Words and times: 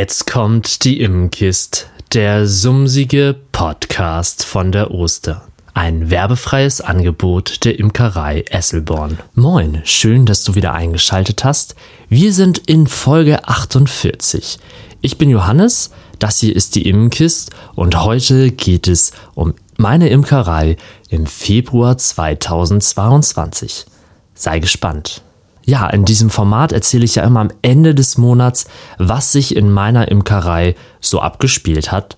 Jetzt 0.00 0.30
kommt 0.30 0.84
die 0.84 1.00
Immenkist, 1.00 1.88
der 2.12 2.46
sumsige 2.46 3.34
Podcast 3.50 4.44
von 4.44 4.70
der 4.70 4.92
Oster. 4.92 5.48
Ein 5.74 6.08
werbefreies 6.08 6.80
Angebot 6.80 7.64
der 7.64 7.80
Imkerei 7.80 8.44
Esselborn. 8.48 9.18
Moin, 9.34 9.82
schön, 9.82 10.24
dass 10.24 10.44
du 10.44 10.54
wieder 10.54 10.72
eingeschaltet 10.72 11.42
hast. 11.42 11.74
Wir 12.08 12.32
sind 12.32 12.58
in 12.58 12.86
Folge 12.86 13.48
48. 13.48 14.60
Ich 15.00 15.18
bin 15.18 15.30
Johannes, 15.30 15.90
das 16.20 16.38
hier 16.38 16.54
ist 16.54 16.76
die 16.76 16.88
Immenkist 16.88 17.50
und 17.74 18.00
heute 18.00 18.52
geht 18.52 18.86
es 18.86 19.10
um 19.34 19.54
meine 19.78 20.10
Imkerei 20.10 20.76
im 21.08 21.26
Februar 21.26 21.98
2022. 21.98 23.84
Sei 24.32 24.60
gespannt. 24.60 25.22
Ja, 25.68 25.86
in 25.86 26.06
diesem 26.06 26.30
Format 26.30 26.72
erzähle 26.72 27.04
ich 27.04 27.16
ja 27.16 27.24
immer 27.24 27.40
am 27.40 27.50
Ende 27.60 27.94
des 27.94 28.16
Monats, 28.16 28.68
was 28.96 29.32
sich 29.32 29.54
in 29.54 29.70
meiner 29.70 30.10
Imkerei 30.10 30.74
so 30.98 31.20
abgespielt 31.20 31.92
hat, 31.92 32.16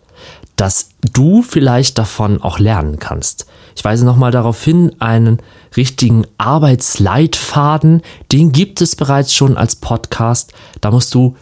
dass 0.55 0.91
du 1.13 1.43
vielleicht 1.43 1.99
davon 1.99 2.41
auch 2.41 2.61
lernen 2.61 3.01
kannst. 3.01 3.47
Ich 3.75 3.85
weise 3.85 4.05
nochmal 4.05 4.31
darauf 4.31 4.63
hin, 4.63 4.95
einen 5.01 5.39
richtigen 5.77 6.29
Arbeitsleitfaden, 6.39 8.03
den 8.31 8.53
gibt 8.53 8.81
es 8.83 8.95
bereits 8.95 9.35
schon 9.35 9.57
als 9.57 9.75
Podcast. 9.75 10.53
Da 10.81 10.93
musst 10.93 11.13
du 11.13 11.35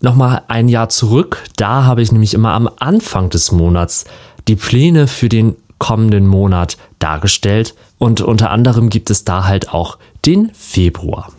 nochmal 0.00 0.44
ein 0.48 0.70
Jahr 0.70 0.88
zurück. 0.88 1.44
Da 1.56 1.84
habe 1.84 2.00
ich 2.00 2.12
nämlich 2.12 2.32
immer 2.32 2.54
am 2.54 2.70
Anfang 2.78 3.28
des 3.28 3.52
Monats 3.52 4.06
die 4.48 4.56
Pläne 4.56 5.06
für 5.06 5.28
den 5.28 5.56
kommenden 5.76 6.26
Monat 6.26 6.78
dargestellt. 6.98 7.74
Und 7.98 8.22
unter 8.22 8.50
anderem 8.50 8.88
gibt 8.88 9.10
es 9.10 9.24
da 9.24 9.44
halt 9.44 9.68
auch 9.68 9.98
den 10.24 10.50
Februar. 10.54 11.30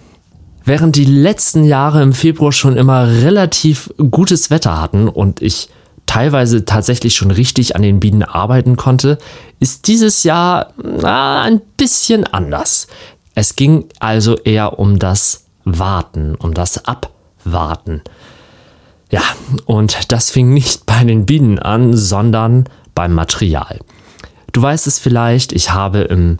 Während 0.65 0.95
die 0.95 1.05
letzten 1.05 1.65
Jahre 1.65 2.01
im 2.01 2.13
Februar 2.13 2.51
schon 2.51 2.77
immer 2.77 3.07
relativ 3.07 3.93
gutes 3.97 4.49
Wetter 4.49 4.81
hatten 4.81 5.09
und 5.09 5.41
ich 5.41 5.69
teilweise 6.05 6.63
tatsächlich 6.63 7.15
schon 7.15 7.31
richtig 7.31 7.75
an 7.75 7.81
den 7.81 7.99
Bienen 7.99 8.23
arbeiten 8.23 8.77
konnte, 8.77 9.17
ist 9.59 9.87
dieses 9.87 10.23
Jahr 10.23 10.73
na, 10.77 11.41
ein 11.41 11.61
bisschen 11.77 12.25
anders. 12.25 12.87
Es 13.35 13.55
ging 13.55 13.85
also 13.99 14.35
eher 14.37 14.79
um 14.79 14.99
das 14.99 15.45
Warten, 15.65 16.35
um 16.35 16.53
das 16.53 16.85
Abwarten. 16.85 18.01
Ja, 19.11 19.21
und 19.65 20.11
das 20.11 20.31
fing 20.31 20.53
nicht 20.53 20.85
bei 20.85 21.03
den 21.03 21.25
Bienen 21.25 21.59
an, 21.59 21.95
sondern 21.95 22.65
beim 22.95 23.13
Material. 23.13 23.79
Du 24.51 24.61
weißt 24.61 24.87
es 24.87 24.99
vielleicht, 24.99 25.51
ich 25.51 25.71
habe 25.71 26.01
im 26.01 26.37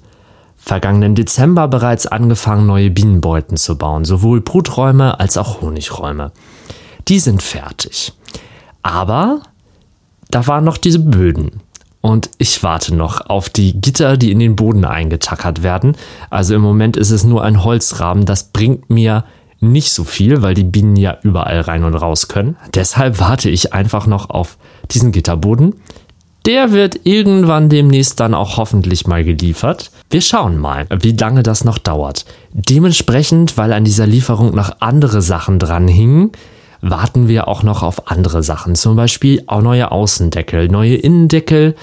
vergangenen 0.66 1.14
Dezember 1.14 1.68
bereits 1.68 2.08
angefangen, 2.08 2.66
neue 2.66 2.90
Bienenbeuten 2.90 3.58
zu 3.58 3.78
bauen, 3.78 4.06
sowohl 4.06 4.42
Bruträume 4.42 5.20
als 5.20 5.38
auch 5.38 5.62
Honigräume. 5.62 6.32
Die 7.10 7.20
sind 7.20 7.44
fertig. 7.44 8.14
Aber 8.82 9.42
da 10.32 10.48
waren 10.48 10.64
noch 10.64 10.78
diese 10.78 11.00
Böden. 11.00 11.62
Und 12.00 12.30
ich 12.38 12.64
warte 12.64 12.96
noch 12.96 13.30
auf 13.30 13.50
die 13.50 13.80
Gitter, 13.80 14.18
die 14.18 14.32
in 14.32 14.40
den 14.40 14.56
Boden 14.56 14.84
eingetackert 14.84 15.64
werden. 15.64 15.96
Also 16.30 16.56
im 16.56 16.62
Moment 16.62 16.98
ist 16.98 17.12
es 17.12 17.24
nur 17.24 17.44
ein 17.44 17.64
Holzrahmen. 17.64 18.26
Das 18.26 18.46
bringt 18.46 18.90
mir 18.90 19.26
nicht 19.60 19.94
so 19.94 20.04
viel, 20.04 20.42
weil 20.42 20.54
die 20.54 20.66
Bienen 20.66 20.96
ja 20.98 21.18
überall 21.24 21.62
rein 21.62 21.84
und 21.84 21.96
raus 21.96 22.28
können. 22.28 22.58
Deshalb 22.74 23.20
warte 23.20 23.50
ich 23.50 23.74
einfach 23.74 24.08
noch 24.08 24.30
auf 24.30 24.58
diesen 24.92 25.12
Gitterboden. 25.12 25.76
Der 26.46 26.74
wird 26.74 27.00
irgendwann 27.06 27.70
demnächst 27.70 28.20
dann 28.20 28.34
auch 28.34 28.58
hoffentlich 28.58 29.08
mal 29.08 29.24
geliefert. 29.24 29.92
Wir 30.10 30.20
schauen 30.20 30.58
mal, 30.58 30.88
wie 31.02 31.14
lange 31.14 31.42
das 31.42 31.64
noch 31.64 31.78
dauert. 31.78 32.26
Dementsprechend, 32.52 33.58
weil 33.58 33.72
an 33.72 33.86
dieser 33.86 34.06
Lieferung 34.08 34.54
noch 34.54 34.82
andere 34.82 35.22
Sachen 35.22 35.58
dran 35.58 35.88
hingen, 35.88 36.32
warten 36.82 37.30
wir 37.30 37.48
auch 37.48 37.64
noch 37.64 37.82
auf 37.82 38.12
andere 38.12 38.44
Sachen. 38.44 38.76
Zum 38.76 38.98
Beispiel 38.98 39.44
auch 39.48 39.62
neue 39.62 39.92
Außendeckel, 39.92 40.68
neue 40.68 40.96
Innendeckel, 40.96 41.76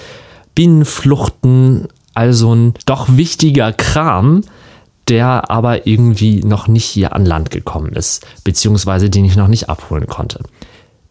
Bienenfluchten, 0.53 1.87
also 2.13 2.53
ein 2.53 2.73
doch 2.85 3.07
wichtiger 3.09 3.73
Kram, 3.73 4.43
der 5.07 5.49
aber 5.49 5.87
irgendwie 5.87 6.41
noch 6.41 6.67
nicht 6.67 6.85
hier 6.85 7.13
an 7.15 7.25
Land 7.25 7.49
gekommen 7.49 7.93
ist, 7.93 8.27
beziehungsweise 8.43 9.09
den 9.09 9.25
ich 9.25 9.35
noch 9.35 9.47
nicht 9.47 9.69
abholen 9.69 10.05
konnte. 10.05 10.41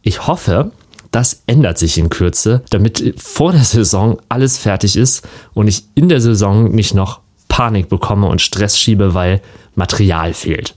Ich 0.02 0.28
hoffe, 0.28 0.70
das 1.10 1.42
ändert 1.46 1.78
sich 1.78 1.98
in 1.98 2.08
Kürze, 2.08 2.62
damit 2.70 3.14
vor 3.20 3.52
der 3.52 3.64
Saison 3.64 4.20
alles 4.28 4.58
fertig 4.58 4.96
ist 4.96 5.26
und 5.54 5.68
ich 5.68 5.84
in 5.94 6.08
der 6.08 6.20
Saison 6.20 6.70
nicht 6.70 6.94
noch 6.94 7.20
Panik 7.48 7.88
bekomme 7.88 8.28
und 8.28 8.40
Stress 8.40 8.78
schiebe, 8.78 9.12
weil 9.14 9.40
Material 9.74 10.34
fehlt. 10.34 10.74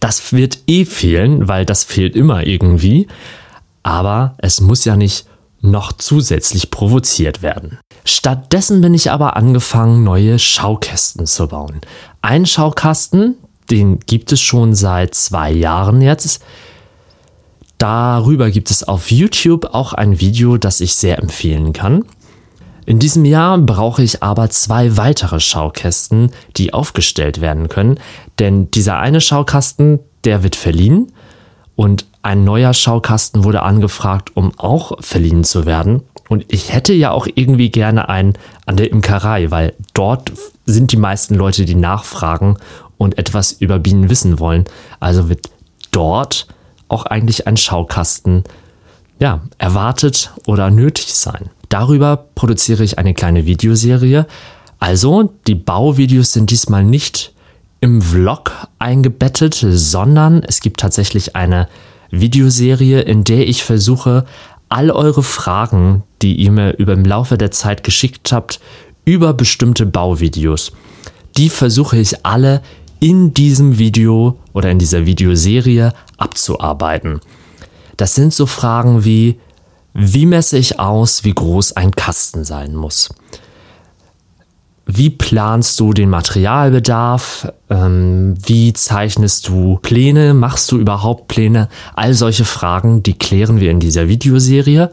Das 0.00 0.32
wird 0.32 0.58
eh 0.66 0.84
fehlen, 0.84 1.46
weil 1.46 1.64
das 1.64 1.84
fehlt 1.84 2.16
immer 2.16 2.44
irgendwie. 2.46 3.06
Aber 3.84 4.34
es 4.38 4.60
muss 4.60 4.84
ja 4.84 4.96
nicht 4.96 5.26
noch 5.60 5.92
zusätzlich 5.92 6.70
provoziert 6.70 7.40
werden. 7.42 7.78
Stattdessen 8.04 8.80
bin 8.80 8.94
ich 8.94 9.12
aber 9.12 9.36
angefangen, 9.36 10.02
neue 10.02 10.40
Schaukästen 10.40 11.26
zu 11.26 11.46
bauen. 11.46 11.80
Ein 12.20 12.46
Schaukasten, 12.46 13.36
den 13.70 14.00
gibt 14.00 14.32
es 14.32 14.40
schon 14.40 14.74
seit 14.74 15.14
zwei 15.14 15.52
Jahren 15.52 16.02
jetzt. 16.02 16.42
Darüber 17.82 18.52
gibt 18.52 18.70
es 18.70 18.84
auf 18.84 19.10
YouTube 19.10 19.74
auch 19.74 19.92
ein 19.92 20.20
Video, 20.20 20.56
das 20.56 20.80
ich 20.80 20.94
sehr 20.94 21.18
empfehlen 21.18 21.72
kann. 21.72 22.04
In 22.86 23.00
diesem 23.00 23.24
Jahr 23.24 23.58
brauche 23.58 24.04
ich 24.04 24.22
aber 24.22 24.50
zwei 24.50 24.96
weitere 24.96 25.40
Schaukästen, 25.40 26.30
die 26.56 26.72
aufgestellt 26.72 27.40
werden 27.40 27.68
können, 27.68 27.98
denn 28.38 28.70
dieser 28.70 29.00
eine 29.00 29.20
Schaukasten, 29.20 29.98
der 30.22 30.44
wird 30.44 30.54
verliehen 30.54 31.10
und 31.74 32.06
ein 32.22 32.44
neuer 32.44 32.72
Schaukasten 32.72 33.42
wurde 33.42 33.62
angefragt, 33.62 34.30
um 34.36 34.56
auch 34.60 35.02
verliehen 35.02 35.42
zu 35.42 35.66
werden. 35.66 36.04
Und 36.28 36.44
ich 36.52 36.72
hätte 36.72 36.92
ja 36.92 37.10
auch 37.10 37.26
irgendwie 37.34 37.70
gerne 37.70 38.08
einen 38.08 38.34
an 38.64 38.76
der 38.76 38.92
Imkerei, 38.92 39.50
weil 39.50 39.74
dort 39.92 40.30
sind 40.66 40.92
die 40.92 40.96
meisten 40.96 41.34
Leute, 41.34 41.64
die 41.64 41.74
nachfragen 41.74 42.58
und 42.96 43.18
etwas 43.18 43.50
über 43.50 43.80
Bienen 43.80 44.08
wissen 44.08 44.38
wollen. 44.38 44.66
Also 45.00 45.28
wird 45.28 45.50
dort 45.90 46.46
auch 46.92 47.06
eigentlich 47.06 47.46
ein 47.46 47.56
Schaukasten 47.56 48.44
ja, 49.18 49.40
erwartet 49.58 50.32
oder 50.46 50.70
nötig 50.70 51.14
sein. 51.14 51.50
Darüber 51.68 52.16
produziere 52.34 52.84
ich 52.84 52.98
eine 52.98 53.14
kleine 53.14 53.46
Videoserie. 53.46 54.26
Also, 54.78 55.32
die 55.46 55.54
Bauvideos 55.54 56.32
sind 56.32 56.50
diesmal 56.50 56.84
nicht 56.84 57.32
im 57.80 58.02
Vlog 58.02 58.52
eingebettet, 58.78 59.64
sondern 59.70 60.42
es 60.42 60.60
gibt 60.60 60.80
tatsächlich 60.80 61.34
eine 61.34 61.68
Videoserie, 62.10 63.00
in 63.00 63.24
der 63.24 63.48
ich 63.48 63.64
versuche, 63.64 64.26
all 64.68 64.90
eure 64.90 65.22
Fragen, 65.22 66.02
die 66.20 66.34
ihr 66.34 66.50
mir 66.50 66.72
über 66.78 66.92
im 66.92 67.04
Laufe 67.04 67.38
der 67.38 67.50
Zeit 67.50 67.84
geschickt 67.84 68.32
habt, 68.32 68.60
über 69.04 69.34
bestimmte 69.34 69.86
Bauvideos. 69.86 70.72
Die 71.36 71.48
versuche 71.48 71.96
ich 71.96 72.24
alle 72.24 72.62
in 73.02 73.34
diesem 73.34 73.78
Video 73.78 74.38
oder 74.52 74.70
in 74.70 74.78
dieser 74.78 75.06
Videoserie 75.06 75.92
abzuarbeiten. 76.18 77.20
Das 77.96 78.14
sind 78.14 78.32
so 78.32 78.46
Fragen 78.46 79.04
wie, 79.04 79.40
wie 79.92 80.24
messe 80.24 80.56
ich 80.56 80.78
aus, 80.78 81.24
wie 81.24 81.34
groß 81.34 81.72
ein 81.72 81.90
Kasten 81.90 82.44
sein 82.44 82.76
muss? 82.76 83.12
Wie 84.86 85.10
planst 85.10 85.80
du 85.80 85.92
den 85.92 86.10
Materialbedarf? 86.10 87.52
Ähm, 87.68 88.36
wie 88.46 88.72
zeichnest 88.72 89.48
du 89.48 89.80
Pläne? 89.82 90.32
Machst 90.32 90.70
du 90.70 90.78
überhaupt 90.78 91.26
Pläne? 91.26 91.68
All 91.94 92.14
solche 92.14 92.44
Fragen, 92.44 93.02
die 93.02 93.14
klären 93.14 93.58
wir 93.58 93.72
in 93.72 93.80
dieser 93.80 94.06
Videoserie. 94.06 94.92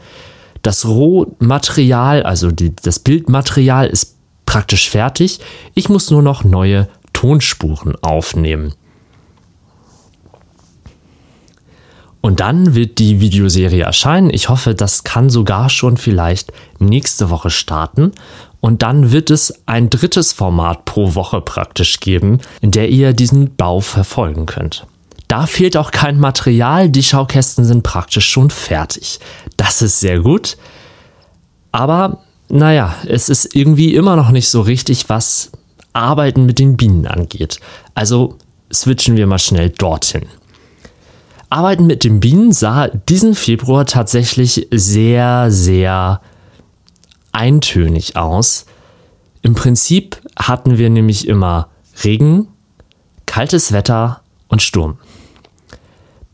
Das 0.64 0.88
Rohmaterial, 0.88 2.24
also 2.24 2.50
die, 2.50 2.76
das 2.76 2.98
Bildmaterial 2.98 3.86
ist 3.86 4.16
praktisch 4.48 4.90
fertig. 4.90 5.40
Ich 5.76 5.90
muss 5.90 6.10
nur 6.10 6.24
noch 6.24 6.44
neue 6.44 6.88
Tonspuren 7.20 7.98
aufnehmen. 8.02 8.76
Und 12.22 12.40
dann 12.40 12.76
wird 12.76 12.98
die 12.98 13.20
Videoserie 13.20 13.84
erscheinen. 13.84 14.30
Ich 14.30 14.48
hoffe, 14.48 14.74
das 14.74 15.04
kann 15.04 15.30
sogar 15.30 15.70
schon 15.70 15.98
vielleicht 15.98 16.54
nächste 16.80 17.30
Woche 17.30 17.50
starten. 17.50 18.14
Und 18.62 18.84
dann 18.84 19.12
wird 19.12 19.32
es 19.32 19.54
ein 19.66 19.90
drittes 19.90 20.32
Format 20.32 20.86
pro 20.86 21.14
Woche 21.14 21.42
praktisch 21.42 22.00
geben, 22.00 22.40
in 22.62 22.72
der 22.72 22.88
ihr 22.88 23.12
diesen 23.12 23.54
Bau 23.54 23.82
verfolgen 23.82 24.46
könnt. 24.46 24.88
Da 25.28 25.46
fehlt 25.46 25.76
auch 25.76 25.92
kein 25.92 26.22
Material, 26.22 26.88
die 26.88 27.04
Schaukästen 27.04 27.66
sind 27.66 27.84
praktisch 27.84 28.30
schon 28.30 28.50
fertig. 28.50 29.20
Das 29.58 29.82
ist 29.82 30.00
sehr 30.00 30.22
gut. 30.22 30.56
Aber 31.74 32.24
naja, 32.48 32.96
es 33.06 33.28
ist 33.28 33.58
irgendwie 33.58 33.94
immer 33.94 34.16
noch 34.16 34.32
nicht 34.32 34.48
so 34.48 34.62
richtig, 34.62 35.10
was 35.10 35.52
Arbeiten 35.94 36.46
mit 36.46 36.60
den 36.60 36.78
Bienen 36.78 37.08
angeht. 37.08 37.60
Also 37.96 38.36
switchen 38.72 39.18
wir 39.18 39.28
mal 39.28 39.40
schnell 39.40 39.70
dorthin. 39.70 40.28
Arbeiten 41.50 41.88
mit 41.88 42.04
den 42.04 42.20
Bienen 42.20 42.52
sah 42.52 42.88
diesen 42.88 43.34
Februar 43.34 43.86
tatsächlich 43.86 44.68
sehr, 44.72 45.50
sehr 45.50 46.22
eintönig 47.32 48.16
aus. 48.18 48.66
Im 49.42 49.56
Prinzip 49.56 50.22
hatten 50.38 50.78
wir 50.78 50.90
nämlich 50.90 51.28
immer 51.28 51.70
Regen, 52.04 52.48
kaltes 53.26 53.72
Wetter 53.72 54.22
und 54.48 54.62
Sturm. 54.62 55.00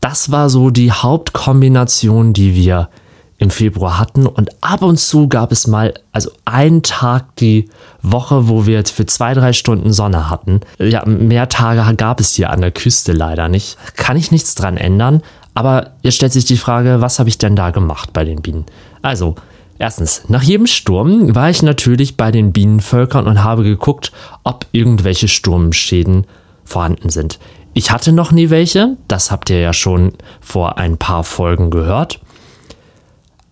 Das 0.00 0.30
war 0.30 0.50
so 0.50 0.70
die 0.70 0.92
Hauptkombination, 0.92 2.32
die 2.32 2.54
wir 2.54 2.90
im 3.38 3.50
Februar 3.50 3.98
hatten. 3.98 4.26
Und 4.26 4.50
ab 4.62 4.82
und 4.82 4.98
zu 4.98 5.28
gab 5.28 5.52
es 5.52 5.66
mal, 5.66 5.94
also 6.12 6.30
einen 6.44 6.82
Tag 6.82 7.36
die 7.36 7.68
Woche, 8.02 8.48
wo 8.48 8.66
wir 8.66 8.74
jetzt 8.74 8.90
für 8.90 9.06
zwei, 9.06 9.34
drei 9.34 9.52
Stunden 9.52 9.92
Sonne 9.92 10.30
hatten. 10.30 10.60
Ja, 10.78 11.04
mehr 11.04 11.48
Tage 11.48 11.94
gab 11.96 12.20
es 12.20 12.34
hier 12.34 12.50
an 12.50 12.60
der 12.60 12.72
Küste 12.72 13.12
leider 13.12 13.48
nicht. 13.48 13.76
Kann 13.96 14.16
ich 14.16 14.30
nichts 14.30 14.54
dran 14.54 14.76
ändern. 14.76 15.22
Aber 15.54 15.92
jetzt 16.02 16.16
stellt 16.16 16.32
sich 16.32 16.44
die 16.44 16.58
Frage, 16.58 17.00
was 17.00 17.18
habe 17.18 17.28
ich 17.28 17.38
denn 17.38 17.56
da 17.56 17.70
gemacht 17.70 18.12
bei 18.12 18.24
den 18.24 18.42
Bienen? 18.42 18.66
Also, 19.00 19.36
erstens, 19.78 20.24
nach 20.28 20.42
jedem 20.42 20.66
Sturm 20.66 21.34
war 21.34 21.48
ich 21.48 21.62
natürlich 21.62 22.16
bei 22.16 22.30
den 22.30 22.52
Bienenvölkern 22.52 23.26
und 23.26 23.42
habe 23.42 23.62
geguckt, 23.62 24.12
ob 24.44 24.66
irgendwelche 24.72 25.28
Sturmschäden 25.28 26.26
vorhanden 26.64 27.08
sind. 27.08 27.38
Ich 27.72 27.90
hatte 27.90 28.12
noch 28.12 28.32
nie 28.32 28.50
welche, 28.50 28.96
das 29.08 29.30
habt 29.30 29.50
ihr 29.50 29.60
ja 29.60 29.72
schon 29.72 30.12
vor 30.40 30.78
ein 30.78 30.96
paar 30.96 31.24
Folgen 31.24 31.70
gehört. 31.70 32.20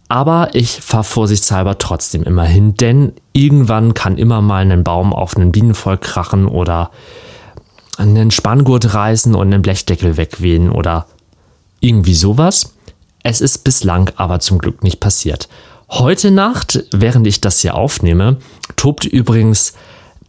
Aber 0.09 0.51
ich 0.53 0.81
fahre 0.81 1.05
vorsichtshalber 1.05 1.79
trotzdem 1.79 2.23
immer 2.25 2.45
hin, 2.45 2.75
denn 2.75 3.13
irgendwann 3.33 3.95
kann 3.95 4.19
immer 4.19 4.43
mal 4.43 4.71
ein 4.71 4.85
Baum 4.85 5.13
auf 5.13 5.37
einen 5.37 5.53
Bienenvolk 5.53 6.03
krachen 6.03 6.47
oder 6.47 6.91
einen 7.97 8.31
Spanngurt 8.31 8.93
reißen 8.93 9.35
und 9.35 9.53
einen 9.53 9.63
Blechdeckel 9.63 10.17
wegwehen 10.17 10.71
oder 10.71 11.07
irgendwie 11.81 12.15
sowas. 12.15 12.75
Es 13.23 13.41
ist 13.41 13.59
bislang 13.65 14.11
aber 14.17 14.41
zum 14.41 14.59
Glück 14.59 14.83
nicht 14.83 15.01
passiert. 15.01 15.49
Heute 15.89 16.31
Nacht, 16.31 16.85
während 16.93 17.27
ich 17.27 17.41
das 17.41 17.61
hier 17.61 17.75
aufnehme, 17.75 18.39
tobt 18.77 19.05
übrigens 19.05 19.75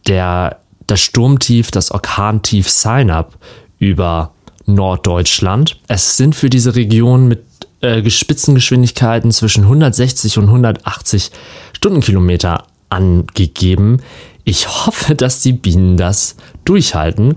der, 0.06 0.58
das 0.86 1.00
Sturmtief, 1.00 1.70
das 1.70 1.90
Orkantief 1.90 2.70
Sinap 2.70 3.34
über 3.78 4.32
Norddeutschland. 4.66 5.78
Es 5.88 6.16
sind 6.16 6.34
für 6.34 6.50
diese 6.50 6.74
Region 6.74 7.28
mit 7.28 7.44
äh, 7.80 8.08
Spitzengeschwindigkeiten 8.08 9.32
zwischen 9.32 9.64
160 9.64 10.38
und 10.38 10.44
180 10.44 11.30
Stundenkilometer 11.72 12.64
angegeben. 12.88 13.98
Ich 14.44 14.68
hoffe, 14.68 15.14
dass 15.14 15.40
die 15.42 15.52
Bienen 15.52 15.96
das 15.96 16.36
durchhalten 16.64 17.34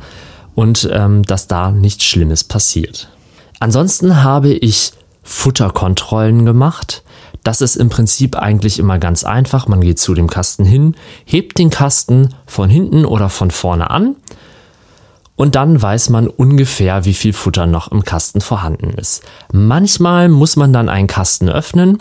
und 0.56 0.88
ähm, 0.92 1.24
dass 1.24 1.48
da 1.48 1.72
nichts 1.72 2.06
Schlimmes 2.06 2.44
passiert. 2.44 3.10
Ansonsten 3.60 4.24
habe 4.24 4.54
ich 4.54 4.94
Futterkontrollen 5.24 6.46
gemacht. 6.46 7.04
Das 7.44 7.62
ist 7.62 7.76
im 7.76 7.90
Prinzip 7.90 8.36
eigentlich 8.36 8.80
immer 8.80 9.00
ganz 9.00 9.24
einfach. 9.24 9.68
Man 9.68 9.82
geht 9.82 10.00
zu 10.00 10.14
dem 10.14 10.30
Kasten 10.30 10.66
hin, 10.66 10.96
hebt 11.26 11.58
den 11.58 11.70
Kasten 11.70 12.34
von 12.46 12.70
hinten 12.70 13.06
oder 13.06 13.30
von 13.30 13.52
vorne 13.52 13.90
an 13.90 14.16
und 15.40 15.56
dann 15.56 15.82
weiß 15.82 16.10
man 16.10 16.28
ungefähr, 16.28 17.06
wie 17.06 17.14
viel 17.14 17.32
Futter 17.32 17.66
noch 17.66 17.94
im 17.94 18.04
Kasten 18.04 18.42
vorhanden 18.42 18.90
ist. 18.90 19.24
Manchmal 19.54 20.28
muss 20.28 20.58
man 20.58 20.74
dann 20.74 20.90
einen 20.90 21.08
Kasten 21.08 21.48
öffnen. 21.48 22.00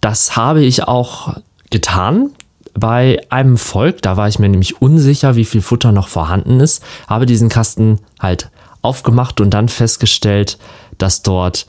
Das 0.00 0.34
habe 0.34 0.64
ich 0.64 0.82
auch 0.82 1.36
getan. 1.70 2.30
Bei 2.74 3.20
einem 3.30 3.56
Volk, 3.56 4.02
da 4.02 4.16
war 4.16 4.26
ich 4.26 4.40
mir 4.40 4.48
nämlich 4.48 4.82
unsicher, 4.82 5.36
wie 5.36 5.44
viel 5.44 5.62
Futter 5.62 5.92
noch 5.92 6.08
vorhanden 6.08 6.58
ist, 6.58 6.82
habe 7.06 7.24
diesen 7.24 7.48
Kasten 7.48 8.00
halt 8.18 8.50
aufgemacht 8.82 9.40
und 9.40 9.50
dann 9.50 9.68
festgestellt, 9.68 10.58
dass 10.98 11.22
dort 11.22 11.68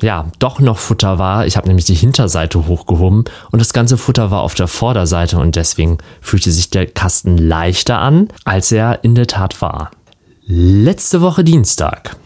ja, 0.00 0.26
doch 0.38 0.60
noch 0.60 0.78
Futter 0.78 1.18
war. 1.18 1.46
Ich 1.46 1.56
habe 1.56 1.68
nämlich 1.68 1.86
die 1.86 1.94
Hinterseite 1.94 2.66
hochgehoben 2.66 3.24
und 3.50 3.58
das 3.58 3.72
ganze 3.72 3.96
Futter 3.96 4.30
war 4.30 4.40
auf 4.40 4.54
der 4.54 4.68
Vorderseite 4.68 5.38
und 5.38 5.56
deswegen 5.56 5.98
fühlte 6.20 6.50
sich 6.50 6.70
der 6.70 6.86
Kasten 6.86 7.38
leichter 7.38 7.98
an, 7.98 8.28
als 8.44 8.72
er 8.72 9.04
in 9.04 9.14
der 9.14 9.26
Tat 9.26 9.60
war. 9.60 9.90
Letzte 10.46 11.20
Woche 11.20 11.44
Dienstag 11.44 12.16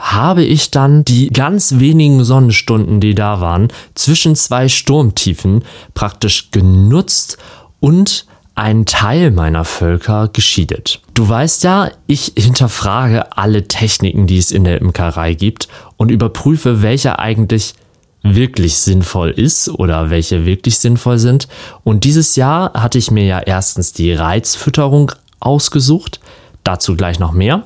habe 0.00 0.42
ich 0.42 0.70
dann 0.70 1.04
die 1.04 1.28
ganz 1.28 1.78
wenigen 1.78 2.24
Sonnenstunden, 2.24 3.00
die 3.00 3.14
da 3.14 3.40
waren, 3.40 3.68
zwischen 3.94 4.34
zwei 4.34 4.68
Sturmtiefen 4.68 5.62
praktisch 5.92 6.50
genutzt 6.50 7.36
und 7.80 8.26
ein 8.54 8.86
Teil 8.86 9.30
meiner 9.30 9.64
Völker 9.64 10.28
geschiedet. 10.32 11.02
Du 11.20 11.28
weißt 11.28 11.64
ja, 11.64 11.90
ich 12.06 12.32
hinterfrage 12.34 13.36
alle 13.36 13.68
Techniken, 13.68 14.26
die 14.26 14.38
es 14.38 14.50
in 14.50 14.64
der 14.64 14.80
Imkerei 14.80 15.34
gibt 15.34 15.68
und 15.98 16.10
überprüfe, 16.10 16.80
welche 16.80 17.18
eigentlich 17.18 17.74
wirklich 18.22 18.78
sinnvoll 18.78 19.28
ist 19.28 19.68
oder 19.68 20.08
welche 20.08 20.46
wirklich 20.46 20.78
sinnvoll 20.78 21.18
sind. 21.18 21.46
Und 21.84 22.04
dieses 22.04 22.36
Jahr 22.36 22.72
hatte 22.72 22.96
ich 22.96 23.10
mir 23.10 23.26
ja 23.26 23.38
erstens 23.38 23.92
die 23.92 24.14
Reizfütterung 24.14 25.12
ausgesucht, 25.40 26.20
dazu 26.64 26.96
gleich 26.96 27.18
noch 27.18 27.32
mehr. 27.32 27.64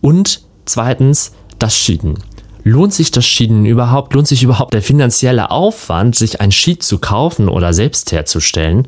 Und 0.00 0.42
zweitens 0.64 1.32
das 1.58 1.76
Schieden. 1.76 2.22
Lohnt 2.62 2.94
sich 2.94 3.10
das 3.10 3.26
Schieden 3.26 3.66
überhaupt? 3.66 4.14
Lohnt 4.14 4.28
sich 4.28 4.44
überhaupt 4.44 4.74
der 4.74 4.82
finanzielle 4.82 5.50
Aufwand, 5.50 6.14
sich 6.14 6.40
ein 6.40 6.52
Schied 6.52 6.84
zu 6.84 7.00
kaufen 7.00 7.48
oder 7.48 7.72
selbst 7.72 8.12
herzustellen? 8.12 8.86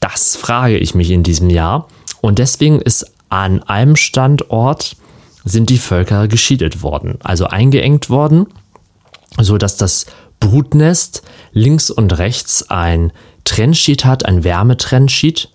Das 0.00 0.34
frage 0.34 0.78
ich 0.78 0.94
mich 0.94 1.10
in 1.10 1.22
diesem 1.22 1.50
Jahr. 1.50 1.88
Und 2.22 2.38
deswegen 2.38 2.80
ist 2.80 3.12
an 3.28 3.62
einem 3.64 3.96
Standort 3.96 4.96
sind 5.44 5.68
die 5.68 5.78
Völker 5.78 6.28
geschiedet 6.28 6.82
worden, 6.82 7.18
also 7.22 7.46
eingeengt 7.46 8.08
worden, 8.08 8.46
so 9.38 9.58
dass 9.58 9.76
das 9.76 10.06
Brutnest 10.40 11.22
links 11.52 11.90
und 11.90 12.18
rechts 12.18 12.70
ein 12.70 13.12
Trennschied 13.44 14.04
hat, 14.04 14.24
ein 14.24 14.44
Wärmetrennschied. 14.44 15.48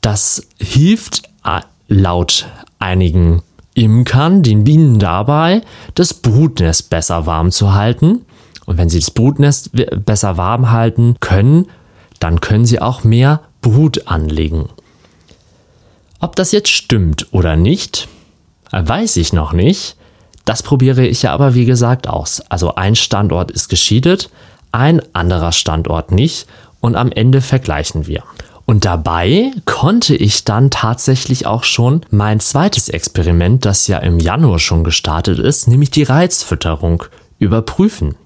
Das 0.00 0.46
hilft 0.58 1.24
äh, 1.44 1.60
laut 1.88 2.46
einigen 2.78 3.42
Imkern 3.74 4.42
den 4.42 4.64
Bienen 4.64 4.98
dabei, 5.00 5.62
das 5.94 6.14
Brutnest 6.14 6.88
besser 6.90 7.26
warm 7.26 7.50
zu 7.50 7.74
halten. 7.74 8.24
Und 8.64 8.78
wenn 8.78 8.88
sie 8.88 9.00
das 9.00 9.10
Brutnest 9.10 9.70
besser 10.04 10.36
warm 10.36 10.70
halten 10.70 11.16
können, 11.20 11.66
dann 12.20 12.40
können 12.40 12.66
sie 12.66 12.80
auch 12.80 13.02
mehr 13.02 13.40
Brut 13.60 14.06
anlegen. 14.06 14.68
Ob 16.20 16.36
das 16.36 16.52
jetzt 16.52 16.70
stimmt 16.70 17.26
oder 17.32 17.56
nicht, 17.56 18.08
weiß 18.70 19.16
ich 19.16 19.32
noch 19.32 19.52
nicht. 19.52 19.96
Das 20.44 20.62
probiere 20.62 21.06
ich 21.06 21.22
ja 21.22 21.32
aber 21.32 21.54
wie 21.54 21.64
gesagt 21.64 22.08
aus. 22.08 22.40
Also 22.48 22.74
ein 22.74 22.96
Standort 22.96 23.50
ist 23.50 23.68
geschiedet, 23.68 24.30
ein 24.72 25.02
anderer 25.14 25.52
Standort 25.52 26.10
nicht 26.10 26.46
und 26.80 26.96
am 26.96 27.12
Ende 27.12 27.40
vergleichen 27.40 28.06
wir. 28.06 28.22
Und 28.64 28.84
dabei 28.84 29.50
konnte 29.64 30.14
ich 30.14 30.44
dann 30.44 30.70
tatsächlich 30.70 31.46
auch 31.46 31.64
schon 31.64 32.04
mein 32.10 32.38
zweites 32.40 32.88
Experiment, 32.88 33.64
das 33.64 33.86
ja 33.86 33.98
im 33.98 34.18
Januar 34.18 34.58
schon 34.58 34.84
gestartet 34.84 35.38
ist, 35.38 35.68
nämlich 35.68 35.90
die 35.90 36.02
Reizfütterung, 36.02 37.04
überprüfen. 37.38 38.16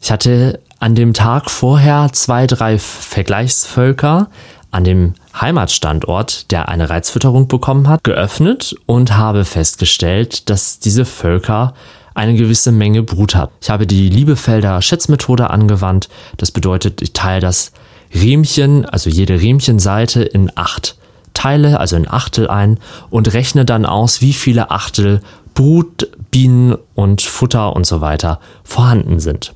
Ich 0.00 0.12
hatte 0.12 0.60
an 0.78 0.94
dem 0.94 1.14
Tag 1.14 1.50
vorher 1.50 2.10
zwei, 2.12 2.46
drei 2.46 2.78
Vergleichsvölker 2.78 4.28
an 4.70 4.84
dem 4.84 5.14
Heimatstandort, 5.38 6.50
der 6.50 6.68
eine 6.68 6.90
Reizfütterung 6.90 7.48
bekommen 7.48 7.88
hat, 7.88 8.04
geöffnet 8.04 8.74
und 8.86 9.16
habe 9.16 9.44
festgestellt, 9.44 10.48
dass 10.48 10.78
diese 10.78 11.04
Völker 11.04 11.74
eine 12.14 12.34
gewisse 12.34 12.72
Menge 12.72 13.02
Brut 13.02 13.34
hat. 13.34 13.50
Ich 13.60 13.70
habe 13.70 13.86
die 13.86 14.08
Liebefelder 14.08 14.82
Schätzmethode 14.82 15.50
angewandt. 15.50 16.08
Das 16.36 16.50
bedeutet, 16.50 17.02
ich 17.02 17.12
teile 17.12 17.40
das 17.40 17.72
Riemchen, 18.12 18.84
also 18.84 19.10
jede 19.10 19.40
Riemchenseite 19.40 20.22
in 20.22 20.50
acht 20.54 20.96
Teile, 21.34 21.78
also 21.78 21.96
in 21.96 22.08
Achtel 22.08 22.48
ein 22.48 22.78
und 23.08 23.32
rechne 23.32 23.64
dann 23.64 23.86
aus, 23.86 24.20
wie 24.20 24.32
viele 24.32 24.70
Achtel 24.70 25.20
Brut, 25.54 26.08
Bienen 26.30 26.76
und 26.94 27.22
Futter 27.22 27.74
und 27.74 27.86
so 27.86 28.00
weiter 28.00 28.40
vorhanden 28.64 29.20
sind. 29.20 29.54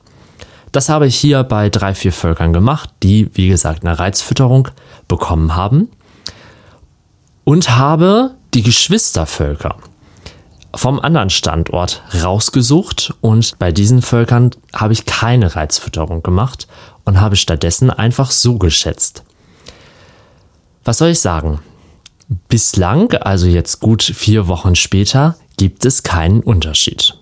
Das 0.75 0.89
habe 0.89 1.07
ich 1.07 1.15
hier 1.15 1.45
bei 1.45 1.71
drei, 1.71 1.95
vier 1.95 2.13
Völkern 2.13 2.53
gemacht, 2.53 2.91
die, 3.05 3.31
wie 3.35 3.47
gesagt, 3.47 3.85
eine 3.85 3.97
Reizfütterung 3.97 4.71
bekommen 5.07 5.55
haben. 5.55 5.89
Und 7.45 7.77
habe 7.77 8.35
die 8.55 8.65
Geschwistervölker 8.65 9.77
vom 10.75 10.99
anderen 10.99 11.31
Standort 11.31 12.03
rausgesucht 12.21 13.15
und 13.21 13.57
bei 13.61 13.71
diesen 13.71 14.03
Völkern 14.03 14.51
habe 14.75 14.93
ich 14.95 15.07
keine 15.07 15.55
Reizfütterung 15.55 16.25
gemacht 16.25 16.67
und 17.05 17.21
habe 17.21 17.37
stattdessen 17.37 17.91
einfach 17.91 18.33
so 18.33 18.59
geschätzt. 18.59 19.23
Was 20.85 20.99
soll 20.99 21.11
ich 21.11 21.21
sagen? 21.21 21.61
Bislang, 22.49 23.13
also 23.13 23.47
jetzt 23.47 23.79
gut 23.79 24.03
vier 24.03 24.49
Wochen 24.49 24.75
später, 24.75 25.37
gibt 25.57 25.87
es 25.87 26.03
keinen 26.03 26.41
Unterschied. 26.41 27.17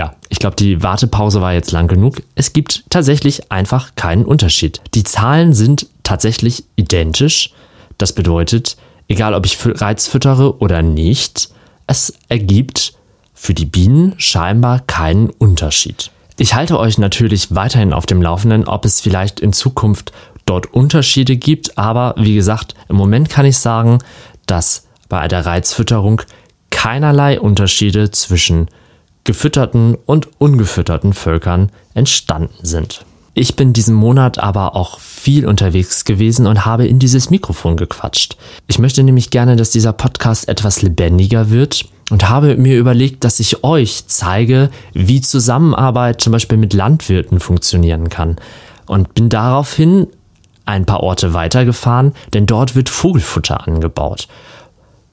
Ja, 0.00 0.14
ich 0.30 0.38
glaube, 0.38 0.56
die 0.56 0.82
Wartepause 0.82 1.42
war 1.42 1.52
jetzt 1.52 1.72
lang 1.72 1.86
genug. 1.86 2.22
Es 2.34 2.54
gibt 2.54 2.84
tatsächlich 2.88 3.52
einfach 3.52 3.96
keinen 3.96 4.24
Unterschied. 4.24 4.80
Die 4.94 5.04
Zahlen 5.04 5.52
sind 5.52 5.88
tatsächlich 6.04 6.64
identisch. 6.74 7.52
Das 7.98 8.14
bedeutet, 8.14 8.78
egal 9.08 9.34
ob 9.34 9.44
ich 9.44 9.58
Reiz 9.62 10.06
füttere 10.06 10.58
oder 10.58 10.80
nicht, 10.80 11.50
es 11.86 12.14
ergibt 12.30 12.94
für 13.34 13.52
die 13.52 13.66
Bienen 13.66 14.14
scheinbar 14.16 14.80
keinen 14.86 15.28
Unterschied. 15.28 16.10
Ich 16.38 16.54
halte 16.54 16.78
euch 16.78 16.96
natürlich 16.96 17.54
weiterhin 17.54 17.92
auf 17.92 18.06
dem 18.06 18.22
Laufenden, 18.22 18.66
ob 18.66 18.86
es 18.86 19.02
vielleicht 19.02 19.38
in 19.38 19.52
Zukunft 19.52 20.12
dort 20.46 20.72
Unterschiede 20.72 21.36
gibt, 21.36 21.76
aber 21.76 22.14
wie 22.16 22.36
gesagt, 22.36 22.72
im 22.88 22.96
Moment 22.96 23.28
kann 23.28 23.44
ich 23.44 23.58
sagen, 23.58 23.98
dass 24.46 24.88
bei 25.10 25.28
der 25.28 25.44
Reizfütterung 25.44 26.22
keinerlei 26.70 27.38
Unterschiede 27.38 28.10
zwischen 28.12 28.68
gefütterten 29.24 29.96
und 30.06 30.28
ungefütterten 30.38 31.12
Völkern 31.12 31.70
entstanden 31.94 32.64
sind. 32.64 33.04
Ich 33.34 33.54
bin 33.54 33.72
diesen 33.72 33.94
Monat 33.94 34.38
aber 34.38 34.74
auch 34.74 34.98
viel 34.98 35.46
unterwegs 35.46 36.04
gewesen 36.04 36.46
und 36.46 36.66
habe 36.66 36.86
in 36.86 36.98
dieses 36.98 37.30
Mikrofon 37.30 37.76
gequatscht. 37.76 38.36
Ich 38.66 38.78
möchte 38.78 39.02
nämlich 39.02 39.30
gerne, 39.30 39.56
dass 39.56 39.70
dieser 39.70 39.92
Podcast 39.92 40.48
etwas 40.48 40.82
lebendiger 40.82 41.50
wird 41.50 41.84
und 42.10 42.28
habe 42.28 42.56
mir 42.56 42.76
überlegt, 42.76 43.22
dass 43.22 43.38
ich 43.38 43.62
euch 43.62 44.06
zeige, 44.08 44.70
wie 44.92 45.20
Zusammenarbeit 45.20 46.20
zum 46.20 46.32
Beispiel 46.32 46.58
mit 46.58 46.74
Landwirten 46.74 47.38
funktionieren 47.38 48.08
kann. 48.08 48.36
Und 48.86 49.14
bin 49.14 49.28
daraufhin 49.28 50.08
ein 50.64 50.84
paar 50.84 51.02
Orte 51.02 51.32
weitergefahren, 51.32 52.12
denn 52.34 52.46
dort 52.46 52.74
wird 52.74 52.88
Vogelfutter 52.88 53.66
angebaut. 53.66 54.26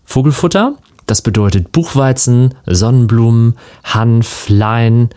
Vogelfutter, 0.04 0.76
das 1.08 1.22
bedeutet 1.22 1.72
Buchweizen, 1.72 2.54
Sonnenblumen, 2.66 3.56
Hanf, 3.84 4.48
Lein 4.50 5.10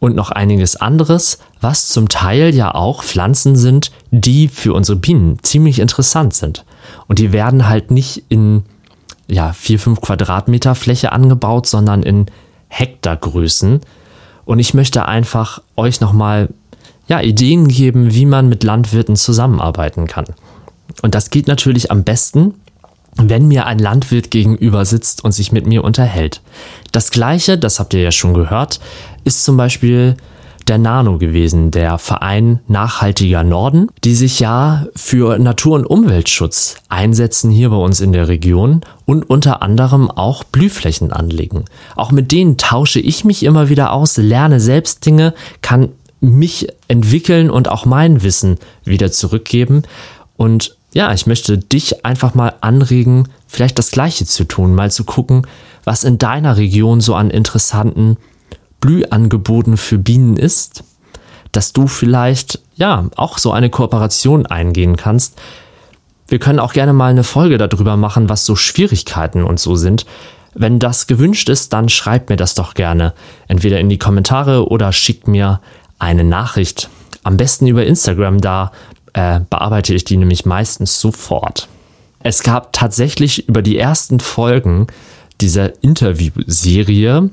und 0.00 0.16
noch 0.16 0.30
einiges 0.30 0.76
anderes, 0.76 1.38
was 1.60 1.88
zum 1.88 2.08
Teil 2.08 2.54
ja 2.54 2.74
auch 2.74 3.04
Pflanzen 3.04 3.54
sind, 3.56 3.92
die 4.10 4.48
für 4.48 4.74
unsere 4.74 4.98
Bienen 4.98 5.38
ziemlich 5.42 5.78
interessant 5.78 6.34
sind. 6.34 6.64
Und 7.06 7.20
die 7.20 7.32
werden 7.32 7.68
halt 7.68 7.92
nicht 7.92 8.24
in 8.28 8.64
ja, 9.28 9.52
4, 9.52 9.78
5 9.78 10.00
Quadratmeter 10.00 10.74
Fläche 10.74 11.12
angebaut, 11.12 11.68
sondern 11.68 12.02
in 12.02 12.26
Hektargrößen. 12.68 13.80
Und 14.44 14.58
ich 14.58 14.74
möchte 14.74 15.06
einfach 15.06 15.62
euch 15.76 16.00
nochmal 16.00 16.48
ja, 17.06 17.20
Ideen 17.20 17.68
geben, 17.68 18.12
wie 18.12 18.26
man 18.26 18.48
mit 18.48 18.64
Landwirten 18.64 19.14
zusammenarbeiten 19.14 20.08
kann. 20.08 20.26
Und 21.00 21.14
das 21.14 21.30
geht 21.30 21.46
natürlich 21.46 21.90
am 21.90 22.02
besten, 22.02 22.54
wenn 23.16 23.48
mir 23.48 23.66
ein 23.66 23.78
Landwirt 23.78 24.30
gegenüber 24.30 24.84
sitzt 24.84 25.24
und 25.24 25.32
sich 25.32 25.52
mit 25.52 25.66
mir 25.66 25.84
unterhält. 25.84 26.40
Das 26.92 27.10
gleiche, 27.10 27.58
das 27.58 27.78
habt 27.78 27.94
ihr 27.94 28.02
ja 28.02 28.12
schon 28.12 28.34
gehört, 28.34 28.80
ist 29.24 29.44
zum 29.44 29.56
Beispiel 29.56 30.16
der 30.68 30.78
Nano 30.78 31.18
gewesen, 31.18 31.70
der 31.70 31.98
Verein 31.98 32.60
Nachhaltiger 32.68 33.42
Norden, 33.42 33.88
die 34.04 34.14
sich 34.14 34.40
ja 34.40 34.86
für 34.94 35.38
Natur- 35.38 35.76
und 35.76 35.86
Umweltschutz 35.86 36.76
einsetzen 36.88 37.50
hier 37.50 37.70
bei 37.70 37.76
uns 37.76 38.00
in 38.00 38.12
der 38.12 38.28
Region 38.28 38.82
und 39.04 39.28
unter 39.28 39.62
anderem 39.62 40.10
auch 40.10 40.44
Blühflächen 40.44 41.12
anlegen. 41.12 41.64
Auch 41.96 42.12
mit 42.12 42.32
denen 42.32 42.58
tausche 42.58 43.00
ich 43.00 43.24
mich 43.24 43.42
immer 43.42 43.68
wieder 43.68 43.92
aus, 43.92 44.16
lerne 44.16 44.60
selbst 44.60 45.04
Dinge, 45.04 45.34
kann 45.62 45.88
mich 46.20 46.68
entwickeln 46.86 47.50
und 47.50 47.68
auch 47.68 47.84
mein 47.84 48.22
Wissen 48.22 48.58
wieder 48.84 49.10
zurückgeben. 49.10 49.82
Und 50.36 50.76
ja, 50.92 51.12
ich 51.12 51.26
möchte 51.26 51.58
dich 51.58 52.04
einfach 52.04 52.34
mal 52.34 52.54
anregen, 52.60 53.28
vielleicht 53.46 53.78
das 53.78 53.90
Gleiche 53.90 54.26
zu 54.26 54.44
tun, 54.44 54.74
mal 54.74 54.90
zu 54.90 55.04
gucken, 55.04 55.46
was 55.84 56.04
in 56.04 56.18
deiner 56.18 56.56
Region 56.56 57.00
so 57.00 57.14
an 57.14 57.30
interessanten 57.30 58.16
Blühangeboten 58.80 59.76
für 59.76 59.98
Bienen 59.98 60.36
ist, 60.36 60.84
dass 61.52 61.72
du 61.72 61.86
vielleicht 61.86 62.60
ja 62.76 63.06
auch 63.16 63.38
so 63.38 63.52
eine 63.52 63.70
Kooperation 63.70 64.46
eingehen 64.46 64.96
kannst. 64.96 65.40
Wir 66.28 66.38
können 66.38 66.58
auch 66.58 66.72
gerne 66.72 66.92
mal 66.92 67.10
eine 67.10 67.24
Folge 67.24 67.58
darüber 67.58 67.96
machen, 67.96 68.28
was 68.28 68.44
so 68.44 68.56
Schwierigkeiten 68.56 69.44
und 69.44 69.60
so 69.60 69.76
sind. 69.76 70.06
Wenn 70.54 70.78
das 70.78 71.06
gewünscht 71.06 71.48
ist, 71.48 71.72
dann 71.72 71.88
schreibt 71.88 72.28
mir 72.28 72.36
das 72.36 72.54
doch 72.54 72.74
gerne. 72.74 73.14
Entweder 73.48 73.80
in 73.80 73.88
die 73.88 73.98
Kommentare 73.98 74.68
oder 74.68 74.92
schickt 74.92 75.28
mir 75.28 75.60
eine 75.98 76.24
Nachricht. 76.24 76.90
Am 77.22 77.36
besten 77.36 77.66
über 77.66 77.86
Instagram, 77.86 78.40
da 78.40 78.72
äh, 79.12 79.40
bearbeite 79.48 79.94
ich 79.94 80.04
die 80.04 80.16
nämlich 80.16 80.46
meistens 80.46 81.00
sofort. 81.00 81.68
Es 82.20 82.42
gab 82.42 82.72
tatsächlich 82.72 83.48
über 83.48 83.62
die 83.62 83.78
ersten 83.78 84.20
Folgen 84.20 84.86
dieser 85.40 85.82
Interviewserie 85.82 87.30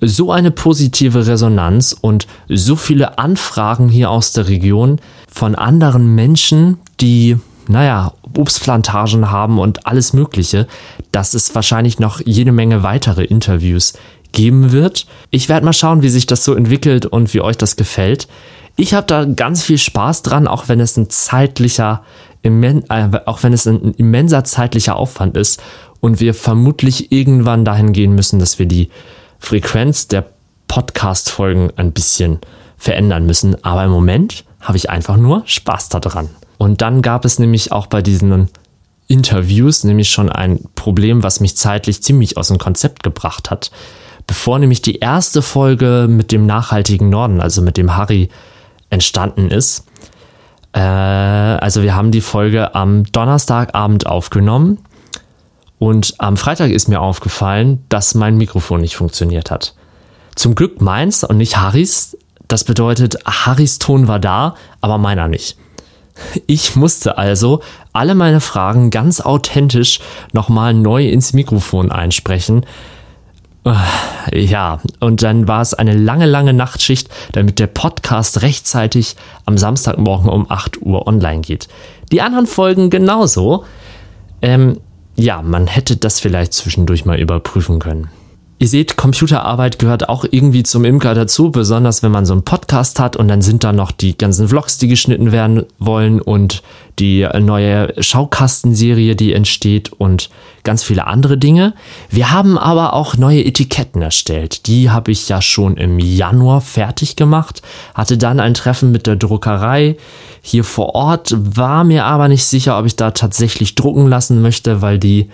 so 0.00 0.30
eine 0.30 0.50
positive 0.50 1.26
Resonanz 1.26 1.96
und 1.98 2.26
so 2.48 2.76
viele 2.76 3.18
Anfragen 3.18 3.88
hier 3.88 4.10
aus 4.10 4.32
der 4.32 4.48
Region 4.48 5.00
von 5.28 5.54
anderen 5.54 6.14
Menschen, 6.14 6.78
die, 7.00 7.36
naja, 7.68 8.12
Obstplantagen 8.36 9.30
haben 9.30 9.58
und 9.58 9.86
alles 9.86 10.12
Mögliche, 10.12 10.66
dass 11.12 11.34
es 11.34 11.54
wahrscheinlich 11.54 11.98
noch 11.98 12.20
jede 12.24 12.52
Menge 12.52 12.82
weitere 12.82 13.24
Interviews 13.24 13.94
geben 14.32 14.72
wird. 14.72 15.06
Ich 15.30 15.48
werde 15.48 15.64
mal 15.64 15.72
schauen, 15.72 16.02
wie 16.02 16.10
sich 16.10 16.26
das 16.26 16.44
so 16.44 16.54
entwickelt 16.54 17.06
und 17.06 17.32
wie 17.32 17.40
euch 17.40 17.56
das 17.56 17.76
gefällt. 17.76 18.28
Ich 18.76 18.92
habe 18.92 19.06
da 19.06 19.24
ganz 19.24 19.62
viel 19.62 19.78
Spaß 19.78 20.22
dran, 20.22 20.46
auch 20.46 20.68
wenn 20.68 20.80
es 20.80 20.96
ein 20.98 21.08
zeitlicher, 21.08 22.02
äh, 22.42 22.50
auch 23.24 23.42
wenn 23.42 23.54
es 23.54 23.66
ein 23.66 23.94
immenser 23.94 24.44
zeitlicher 24.44 24.96
Aufwand 24.96 25.36
ist 25.36 25.62
und 26.00 26.20
wir 26.20 26.34
vermutlich 26.34 27.10
irgendwann 27.10 27.64
dahin 27.64 27.92
gehen 27.94 28.14
müssen, 28.14 28.38
dass 28.38 28.58
wir 28.58 28.66
die 28.66 28.90
Frequenz 29.38 30.08
der 30.08 30.26
Podcast-Folgen 30.68 31.72
ein 31.76 31.92
bisschen 31.92 32.38
verändern 32.76 33.24
müssen. 33.24 33.62
Aber 33.64 33.84
im 33.84 33.90
Moment 33.90 34.44
habe 34.60 34.76
ich 34.76 34.90
einfach 34.90 35.16
nur 35.16 35.42
Spaß 35.46 35.88
daran. 35.88 36.28
Und 36.58 36.82
dann 36.82 37.00
gab 37.00 37.24
es 37.24 37.38
nämlich 37.38 37.72
auch 37.72 37.86
bei 37.86 38.02
diesen 38.02 38.48
Interviews 39.08 39.84
nämlich 39.84 40.10
schon 40.10 40.30
ein 40.30 40.60
Problem, 40.74 41.22
was 41.22 41.40
mich 41.40 41.56
zeitlich 41.56 42.02
ziemlich 42.02 42.36
aus 42.36 42.48
dem 42.48 42.58
Konzept 42.58 43.02
gebracht 43.02 43.50
hat. 43.50 43.70
Bevor 44.26 44.58
nämlich 44.58 44.82
die 44.82 44.96
erste 44.96 45.40
Folge 45.40 46.06
mit 46.10 46.32
dem 46.32 46.46
nachhaltigen 46.46 47.08
Norden, 47.08 47.40
also 47.40 47.62
mit 47.62 47.76
dem 47.76 47.96
Harry, 47.96 48.28
entstanden 48.90 49.50
ist. 49.50 49.86
Äh, 50.72 50.80
also 50.80 51.82
wir 51.82 51.94
haben 51.94 52.10
die 52.10 52.20
Folge 52.20 52.74
am 52.74 53.04
Donnerstagabend 53.12 54.06
aufgenommen 54.06 54.78
und 55.78 56.14
am 56.18 56.36
Freitag 56.36 56.70
ist 56.70 56.88
mir 56.88 57.00
aufgefallen, 57.00 57.84
dass 57.88 58.14
mein 58.14 58.36
Mikrofon 58.36 58.80
nicht 58.80 58.96
funktioniert 58.96 59.50
hat. 59.50 59.74
Zum 60.34 60.54
Glück 60.54 60.80
meins 60.80 61.24
und 61.24 61.36
nicht 61.36 61.56
Harrys. 61.56 62.16
Das 62.48 62.64
bedeutet, 62.64 63.18
Harrys 63.26 63.78
Ton 63.78 64.06
war 64.06 64.18
da, 64.18 64.54
aber 64.80 64.98
meiner 64.98 65.28
nicht. 65.28 65.58
Ich 66.46 66.76
musste 66.76 67.18
also 67.18 67.60
alle 67.92 68.14
meine 68.14 68.40
Fragen 68.40 68.90
ganz 68.90 69.20
authentisch 69.20 70.00
nochmal 70.32 70.72
neu 70.72 71.08
ins 71.08 71.32
Mikrofon 71.32 71.92
einsprechen. 71.92 72.64
Ja, 74.32 74.80
und 75.00 75.22
dann 75.22 75.48
war 75.48 75.60
es 75.60 75.74
eine 75.74 75.94
lange, 75.94 76.26
lange 76.26 76.52
Nachtschicht, 76.52 77.08
damit 77.32 77.58
der 77.58 77.66
Podcast 77.66 78.42
rechtzeitig 78.42 79.16
am 79.44 79.58
Samstagmorgen 79.58 80.28
um 80.28 80.50
8 80.50 80.82
Uhr 80.82 81.06
online 81.06 81.40
geht. 81.40 81.68
Die 82.12 82.22
anderen 82.22 82.46
Folgen 82.46 82.90
genauso. 82.90 83.64
Ähm, 84.42 84.80
ja, 85.16 85.42
man 85.42 85.66
hätte 85.66 85.96
das 85.96 86.20
vielleicht 86.20 86.52
zwischendurch 86.52 87.04
mal 87.04 87.18
überprüfen 87.18 87.78
können. 87.78 88.08
Ihr 88.58 88.68
seht, 88.68 88.96
Computerarbeit 88.96 89.78
gehört 89.78 90.08
auch 90.08 90.24
irgendwie 90.30 90.62
zum 90.62 90.86
Imker 90.86 91.12
dazu, 91.12 91.50
besonders 91.50 92.02
wenn 92.02 92.10
man 92.10 92.24
so 92.24 92.32
einen 92.32 92.42
Podcast 92.42 92.98
hat 92.98 93.14
und 93.14 93.28
dann 93.28 93.42
sind 93.42 93.64
da 93.64 93.72
noch 93.74 93.92
die 93.92 94.16
ganzen 94.16 94.48
Vlogs, 94.48 94.78
die 94.78 94.88
geschnitten 94.88 95.30
werden 95.30 95.66
wollen 95.78 96.22
und 96.22 96.62
die 96.98 97.28
neue 97.38 97.92
Schaukastenserie, 98.02 99.14
die 99.14 99.34
entsteht 99.34 99.92
und 99.92 100.30
ganz 100.64 100.82
viele 100.82 101.06
andere 101.06 101.36
Dinge. 101.36 101.74
Wir 102.08 102.32
haben 102.32 102.56
aber 102.56 102.94
auch 102.94 103.18
neue 103.18 103.44
Etiketten 103.44 104.00
erstellt. 104.00 104.66
Die 104.66 104.88
habe 104.88 105.10
ich 105.10 105.28
ja 105.28 105.42
schon 105.42 105.76
im 105.76 105.98
Januar 105.98 106.62
fertig 106.62 107.14
gemacht, 107.14 107.60
hatte 107.94 108.16
dann 108.16 108.40
ein 108.40 108.54
Treffen 108.54 108.90
mit 108.90 109.06
der 109.06 109.16
Druckerei 109.16 109.98
hier 110.40 110.64
vor 110.64 110.94
Ort, 110.94 111.34
war 111.36 111.84
mir 111.84 112.06
aber 112.06 112.28
nicht 112.28 112.46
sicher, 112.46 112.78
ob 112.78 112.86
ich 112.86 112.96
da 112.96 113.10
tatsächlich 113.10 113.74
drucken 113.74 114.06
lassen 114.06 114.40
möchte, 114.40 114.80
weil 114.80 114.98
die 114.98 115.28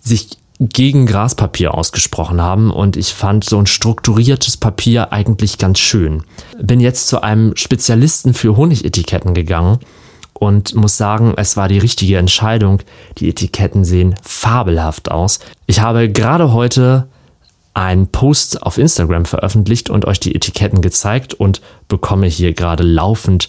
sich 0.00 0.38
gegen 0.68 1.06
Graspapier 1.06 1.74
ausgesprochen 1.74 2.40
haben 2.40 2.70
und 2.70 2.96
ich 2.96 3.14
fand 3.14 3.44
so 3.44 3.58
ein 3.58 3.66
strukturiertes 3.66 4.56
Papier 4.56 5.12
eigentlich 5.12 5.58
ganz 5.58 5.78
schön. 5.78 6.22
Bin 6.60 6.80
jetzt 6.80 7.08
zu 7.08 7.22
einem 7.22 7.56
Spezialisten 7.56 8.34
für 8.34 8.56
Honigetiketten 8.56 9.34
gegangen 9.34 9.78
und 10.32 10.74
muss 10.74 10.96
sagen, 10.96 11.34
es 11.36 11.56
war 11.56 11.68
die 11.68 11.78
richtige 11.78 12.18
Entscheidung. 12.18 12.80
Die 13.18 13.28
Etiketten 13.28 13.84
sehen 13.84 14.14
fabelhaft 14.22 15.10
aus. 15.10 15.38
Ich 15.66 15.80
habe 15.80 16.10
gerade 16.10 16.52
heute 16.52 17.08
einen 17.72 18.08
Post 18.08 18.62
auf 18.62 18.78
Instagram 18.78 19.24
veröffentlicht 19.24 19.90
und 19.90 20.04
euch 20.04 20.20
die 20.20 20.34
Etiketten 20.34 20.80
gezeigt 20.80 21.34
und 21.34 21.60
bekomme 21.88 22.26
hier 22.26 22.52
gerade 22.52 22.84
laufend 22.84 23.48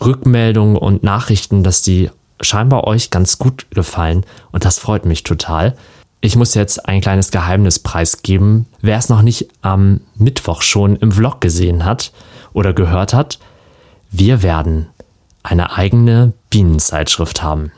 Rückmeldungen 0.00 0.76
und 0.76 1.02
Nachrichten, 1.02 1.64
dass 1.64 1.82
die 1.82 2.10
scheinbar 2.40 2.84
euch 2.84 3.10
ganz 3.10 3.38
gut 3.38 3.66
gefallen 3.70 4.24
und 4.52 4.64
das 4.64 4.78
freut 4.78 5.06
mich 5.06 5.22
total. 5.22 5.76
Ich 6.24 6.36
muss 6.36 6.54
jetzt 6.54 6.88
ein 6.88 7.02
kleines 7.02 7.30
Geheimnis 7.30 7.78
preisgeben. 7.78 8.64
Wer 8.80 8.96
es 8.96 9.10
noch 9.10 9.20
nicht 9.20 9.46
am 9.60 10.00
Mittwoch 10.14 10.62
schon 10.62 10.96
im 10.96 11.12
Vlog 11.12 11.42
gesehen 11.42 11.84
hat 11.84 12.12
oder 12.54 12.72
gehört 12.72 13.12
hat, 13.12 13.38
wir 14.10 14.42
werden 14.42 14.88
eine 15.42 15.76
eigene 15.76 16.32
Bienenzeitschrift 16.48 17.42
haben. 17.42 17.72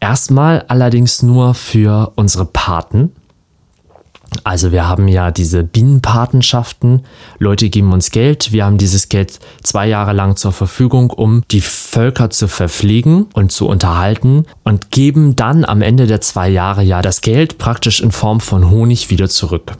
Erstmal 0.00 0.64
allerdings 0.66 1.22
nur 1.22 1.54
für 1.54 2.10
unsere 2.16 2.46
Paten. 2.46 3.14
Also 4.42 4.72
wir 4.72 4.88
haben 4.88 5.06
ja 5.08 5.30
diese 5.30 5.62
Bienenpatenschaften. 5.62 7.04
Leute 7.38 7.70
geben 7.70 7.92
uns 7.92 8.10
Geld. 8.10 8.52
Wir 8.52 8.64
haben 8.64 8.78
dieses 8.78 9.08
Geld 9.08 9.38
zwei 9.62 9.86
Jahre 9.86 10.12
lang 10.12 10.36
zur 10.36 10.52
Verfügung, 10.52 11.10
um 11.10 11.42
die 11.50 11.60
Völker 11.60 12.30
zu 12.30 12.48
verpflegen 12.48 13.26
und 13.34 13.52
zu 13.52 13.68
unterhalten 13.68 14.46
und 14.64 14.90
geben 14.90 15.36
dann 15.36 15.64
am 15.64 15.82
Ende 15.82 16.06
der 16.06 16.20
zwei 16.20 16.48
Jahre 16.48 16.82
ja 16.82 17.02
das 17.02 17.20
Geld 17.20 17.58
praktisch 17.58 18.00
in 18.00 18.10
Form 18.10 18.40
von 18.40 18.70
Honig 18.70 19.10
wieder 19.10 19.28
zurück. 19.28 19.72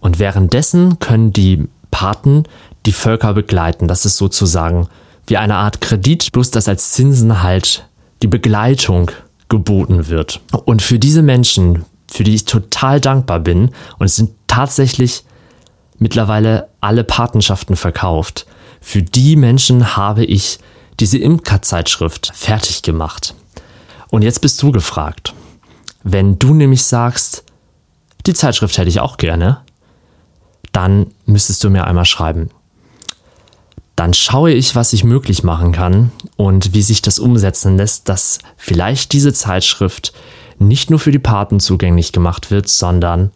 Und 0.00 0.18
währenddessen 0.18 0.98
können 0.98 1.32
die 1.32 1.68
Paten 1.90 2.44
die 2.86 2.92
Völker 2.92 3.34
begleiten. 3.34 3.88
Das 3.88 4.04
ist 4.04 4.16
sozusagen 4.16 4.88
wie 5.26 5.36
eine 5.36 5.56
Art 5.56 5.80
Kredit, 5.80 6.32
bloß 6.32 6.50
dass 6.50 6.68
als 6.68 6.92
Zinsen 6.92 7.42
halt 7.42 7.86
die 8.22 8.26
Begleitung 8.26 9.10
geboten 9.48 10.08
wird. 10.08 10.40
Und 10.64 10.80
für 10.80 10.98
diese 10.98 11.22
Menschen 11.22 11.84
für 12.10 12.24
die 12.24 12.34
ich 12.34 12.44
total 12.44 13.00
dankbar 13.00 13.40
bin. 13.40 13.70
Und 13.98 14.06
es 14.06 14.16
sind 14.16 14.32
tatsächlich 14.46 15.24
mittlerweile 15.98 16.68
alle 16.80 17.04
Patenschaften 17.04 17.76
verkauft. 17.76 18.46
Für 18.80 19.02
die 19.02 19.36
Menschen 19.36 19.96
habe 19.96 20.24
ich 20.24 20.58
diese 20.98 21.18
Imker-Zeitschrift 21.18 22.32
fertig 22.34 22.82
gemacht. 22.82 23.34
Und 24.10 24.22
jetzt 24.22 24.40
bist 24.40 24.60
du 24.62 24.72
gefragt. 24.72 25.34
Wenn 26.02 26.38
du 26.38 26.54
nämlich 26.54 26.84
sagst, 26.84 27.44
die 28.26 28.34
Zeitschrift 28.34 28.76
hätte 28.76 28.88
ich 28.88 29.00
auch 29.00 29.16
gerne, 29.16 29.62
dann 30.72 31.08
müsstest 31.26 31.62
du 31.62 31.70
mir 31.70 31.86
einmal 31.86 32.04
schreiben. 32.04 32.50
Dann 33.96 34.14
schaue 34.14 34.52
ich, 34.52 34.74
was 34.74 34.92
ich 34.92 35.04
möglich 35.04 35.42
machen 35.42 35.72
kann 35.72 36.10
und 36.36 36.72
wie 36.72 36.82
sich 36.82 37.02
das 37.02 37.18
umsetzen 37.18 37.76
lässt, 37.76 38.08
dass 38.08 38.38
vielleicht 38.56 39.12
diese 39.12 39.32
Zeitschrift 39.32 40.12
nicht 40.60 40.90
nur 40.90 40.98
für 40.98 41.10
die 41.10 41.18
Paten 41.18 41.58
zugänglich 41.58 42.12
gemacht 42.12 42.50
wird, 42.50 42.68
sondern 42.68 43.32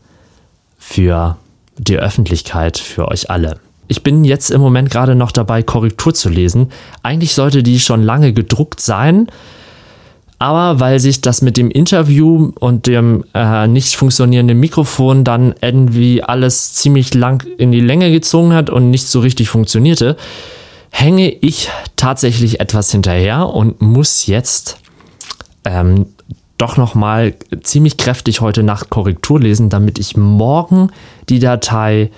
für 0.78 1.36
die 1.78 1.98
Öffentlichkeit, 1.98 2.78
für 2.78 3.08
euch 3.08 3.30
alle. 3.30 3.58
Ich 3.88 4.02
bin 4.02 4.24
jetzt 4.24 4.50
im 4.50 4.60
Moment 4.60 4.90
gerade 4.90 5.14
noch 5.14 5.32
dabei, 5.32 5.62
Korrektur 5.62 6.14
zu 6.14 6.28
lesen. 6.28 6.70
Eigentlich 7.02 7.34
sollte 7.34 7.62
die 7.62 7.80
schon 7.80 8.02
lange 8.02 8.32
gedruckt 8.32 8.80
sein, 8.80 9.28
aber 10.38 10.80
weil 10.80 11.00
sich 11.00 11.20
das 11.20 11.42
mit 11.42 11.56
dem 11.56 11.70
Interview 11.70 12.52
und 12.60 12.86
dem 12.86 13.24
äh, 13.34 13.66
nicht 13.66 13.94
funktionierenden 13.96 14.58
Mikrofon 14.58 15.24
dann 15.24 15.54
irgendwie 15.60 16.22
alles 16.22 16.74
ziemlich 16.74 17.14
lang 17.14 17.46
in 17.56 17.72
die 17.72 17.80
Länge 17.80 18.10
gezogen 18.10 18.52
hat 18.52 18.68
und 18.68 18.90
nicht 18.90 19.06
so 19.06 19.20
richtig 19.20 19.48
funktionierte, 19.48 20.16
hänge 20.90 21.30
ich 21.30 21.70
tatsächlich 21.96 22.60
etwas 22.60 22.90
hinterher 22.90 23.48
und 23.48 23.80
muss 23.80 24.26
jetzt 24.26 24.78
ähm, 25.64 26.06
doch 26.64 26.78
noch 26.78 26.94
mal 26.94 27.34
ziemlich 27.62 27.98
kräftig 27.98 28.40
heute 28.40 28.62
Nacht 28.62 28.88
Korrektur 28.88 29.38
lesen, 29.38 29.68
damit 29.68 29.98
ich 29.98 30.16
morgen 30.16 30.90
die 31.28 31.38
Datei 31.38 32.10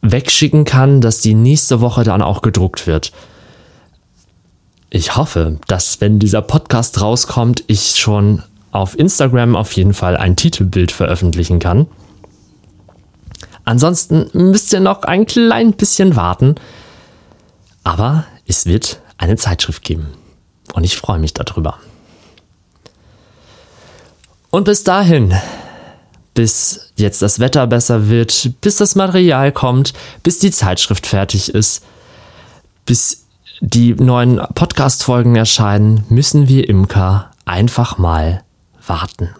wegschicken 0.00 0.64
kann, 0.64 1.00
dass 1.00 1.20
die 1.20 1.34
nächste 1.34 1.80
Woche 1.80 2.04
dann 2.04 2.22
auch 2.22 2.40
gedruckt 2.40 2.86
wird. 2.86 3.10
Ich 4.90 5.16
hoffe, 5.16 5.58
dass 5.66 6.00
wenn 6.00 6.20
dieser 6.20 6.40
Podcast 6.40 7.00
rauskommt, 7.00 7.64
ich 7.66 7.96
schon 7.96 8.44
auf 8.70 8.96
Instagram 8.96 9.56
auf 9.56 9.72
jeden 9.72 9.92
Fall 9.92 10.16
ein 10.16 10.36
Titelbild 10.36 10.92
veröffentlichen 10.92 11.58
kann. 11.58 11.88
Ansonsten 13.64 14.30
müsst 14.32 14.72
ihr 14.72 14.80
noch 14.80 15.02
ein 15.02 15.26
klein 15.26 15.72
bisschen 15.72 16.14
warten. 16.14 16.54
Aber 17.82 18.24
es 18.46 18.66
wird 18.66 19.00
eine 19.18 19.36
Zeitschrift 19.36 19.82
geben. 19.82 20.06
Und 20.74 20.84
ich 20.84 20.96
freue 20.96 21.18
mich 21.18 21.34
darüber. 21.34 21.78
Und 24.50 24.64
bis 24.64 24.82
dahin, 24.82 25.32
bis 26.34 26.92
jetzt 26.96 27.22
das 27.22 27.38
Wetter 27.38 27.66
besser 27.66 28.08
wird, 28.08 28.52
bis 28.60 28.76
das 28.76 28.96
Material 28.96 29.52
kommt, 29.52 29.92
bis 30.22 30.40
die 30.40 30.50
Zeitschrift 30.50 31.06
fertig 31.06 31.54
ist, 31.54 31.84
bis 32.84 33.26
die 33.60 33.94
neuen 33.94 34.40
Podcast-Folgen 34.54 35.36
erscheinen, 35.36 36.04
müssen 36.08 36.48
wir 36.48 36.68
Imker 36.68 37.30
einfach 37.44 37.98
mal 37.98 38.42
warten. 38.86 39.30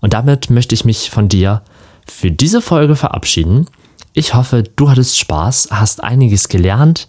Und 0.00 0.14
damit 0.14 0.50
möchte 0.50 0.74
ich 0.74 0.84
mich 0.84 1.10
von 1.10 1.28
dir 1.28 1.62
für 2.06 2.30
diese 2.30 2.62
Folge 2.62 2.96
verabschieden. 2.96 3.66
Ich 4.14 4.34
hoffe, 4.34 4.64
du 4.64 4.90
hattest 4.90 5.18
Spaß, 5.18 5.68
hast 5.70 6.02
einiges 6.02 6.48
gelernt, 6.48 7.06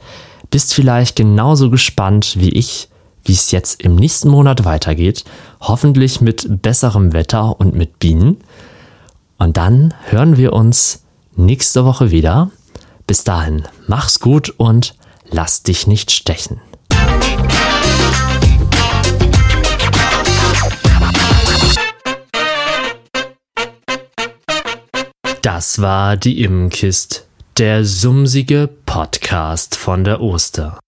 bist 0.52 0.74
vielleicht 0.74 1.16
genauso 1.16 1.72
gespannt 1.72 2.36
wie 2.38 2.50
ich 2.50 2.90
wie 3.24 3.34
es 3.34 3.52
jetzt 3.52 3.82
im 3.82 3.96
nächsten 3.96 4.30
Monat 4.30 4.66
weitergeht. 4.66 5.24
Hoffentlich 5.60 6.22
mit 6.22 6.62
besserem 6.62 7.14
Wetter 7.14 7.60
und 7.60 7.76
mit 7.76 8.00
Bienen. 8.00 8.38
Und 9.38 9.58
dann 9.58 9.94
hören 10.06 10.38
wir 10.38 10.54
uns 10.54 11.04
nächste 11.36 11.86
Woche 11.86 12.12
wieder. 12.12 12.52
Bis 13.08 13.24
dahin, 13.24 13.64
mach's 13.88 14.20
gut 14.20 14.54
und 14.58 14.96
lass 15.30 15.64
dich 15.64 15.88
nicht 15.88 16.12
stechen. 16.12 16.62
Das 25.42 25.82
war 25.82 26.18
die 26.18 26.44
Immenkist, 26.44 27.26
der 27.58 27.84
sumsige 27.84 28.70
Podcast 28.86 29.76
von 29.76 30.04
der 30.04 30.22
Oster. 30.22 30.80